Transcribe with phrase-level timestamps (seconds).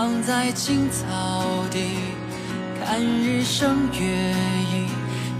[0.00, 1.04] 躺在青草
[1.70, 1.78] 地，
[2.80, 4.00] 看日升月
[4.72, 4.88] 移，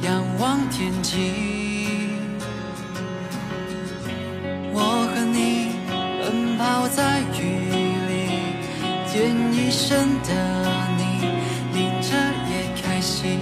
[0.02, 2.10] 仰望天际。
[4.74, 5.70] 我和你
[6.20, 7.40] 奔跑在雨
[8.10, 8.12] 里，
[9.10, 10.28] 见一身的
[10.98, 11.02] 你，
[11.72, 12.10] 淋着
[12.50, 13.40] 也开心。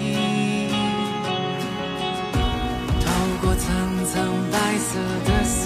[3.03, 3.11] 透
[3.43, 3.67] 过层
[4.07, 4.15] 层
[4.53, 5.59] 白色的思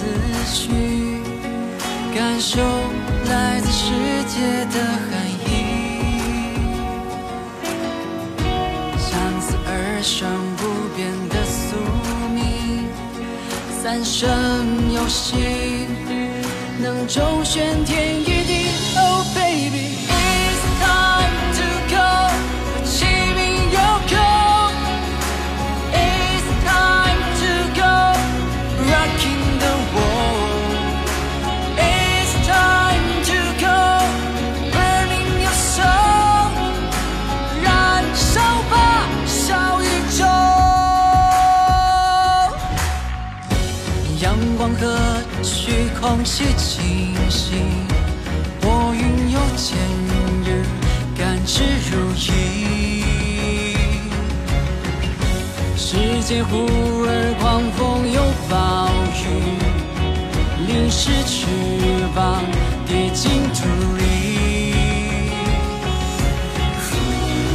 [0.47, 1.21] 绪，
[2.17, 2.59] 感受
[3.29, 3.93] 来自世
[4.29, 4.41] 界
[4.73, 5.32] 的含义。
[9.11, 10.63] 相思而生不
[10.95, 11.77] 变的宿
[12.33, 12.87] 命，
[13.83, 14.23] 三生
[14.95, 15.41] 有幸
[16.81, 18.23] 能周旋天
[44.93, 44.99] 阳光
[45.37, 47.55] 和虚空是清晰，
[48.61, 49.77] 拨云又见
[50.45, 50.65] 日，
[51.17, 53.05] 感知如一。
[55.77, 56.67] 世界忽
[57.07, 59.23] 而狂风又暴雨，
[60.67, 61.47] 淋湿翅
[62.15, 62.43] 膀，
[62.87, 63.65] 跌进土
[63.97, 64.01] 里。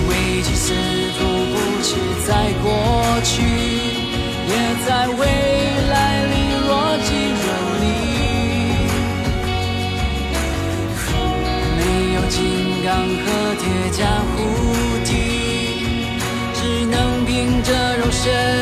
[0.10, 0.74] 危机似
[1.18, 1.20] 乎
[1.54, 1.88] 不止
[2.28, 2.30] 在
[2.62, 2.66] 过
[3.24, 3.34] 去，
[4.48, 4.52] 也
[4.86, 5.22] 在未
[13.68, 14.38] 铁甲护
[15.04, 15.84] 体，
[16.54, 18.57] 只能凭着肉身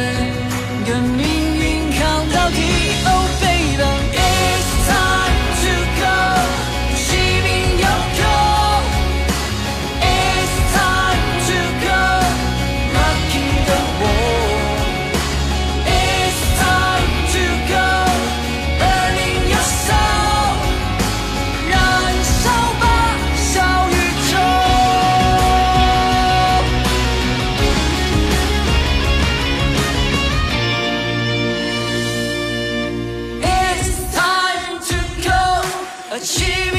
[36.16, 36.75] achieve